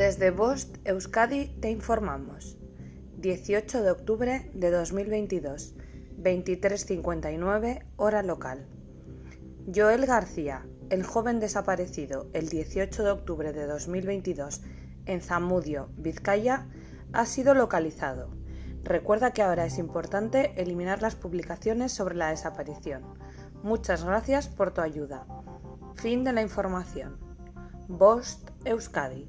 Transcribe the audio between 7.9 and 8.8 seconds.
hora local.